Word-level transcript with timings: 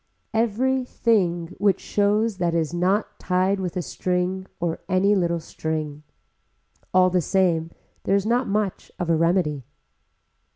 Every 0.33 0.83
thing 0.83 1.53
which 1.59 1.79
shows 1.79 2.37
that 2.37 2.55
is 2.55 2.73
not 2.73 3.19
tied 3.19 3.59
with 3.59 3.77
a 3.77 3.83
string 3.83 4.47
or 4.59 4.79
any 4.89 5.13
little 5.13 5.39
string. 5.39 6.01
All 6.91 7.11
the 7.11 7.21
same 7.21 7.69
there 8.05 8.15
is 8.15 8.25
not 8.25 8.47
much 8.47 8.91
of 8.97 9.11
a 9.11 9.15
remedy. 9.15 9.63